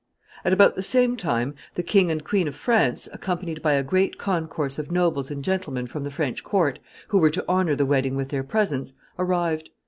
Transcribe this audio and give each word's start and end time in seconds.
]At 0.43 0.51
about 0.51 0.75
the 0.75 0.81
same 0.81 1.15
time, 1.15 1.53
the 1.75 1.83
King 1.83 2.09
and 2.09 2.23
Queen 2.23 2.47
of 2.47 2.55
France, 2.55 3.07
accompanied 3.13 3.61
by 3.61 3.73
a 3.73 3.83
great 3.83 4.17
concourse 4.17 4.79
of 4.79 4.91
nobles 4.91 5.29
and 5.29 5.43
gentlemen 5.43 5.85
from 5.85 6.03
the 6.03 6.09
French 6.09 6.43
court, 6.43 6.79
who 7.09 7.19
were 7.19 7.29
to 7.29 7.45
honor 7.47 7.75
the 7.75 7.85
wedding 7.85 8.15
with 8.15 8.29
their 8.29 8.43
presence, 8.43 8.95
arrived. 9.19 9.69